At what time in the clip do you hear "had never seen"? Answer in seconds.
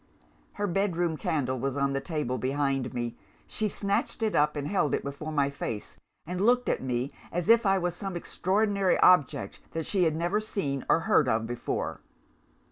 10.05-10.83